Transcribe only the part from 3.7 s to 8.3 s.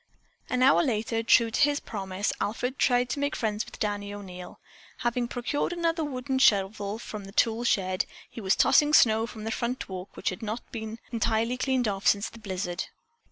Danny O'Neil. Having procured another wooden shovel from the tool shed,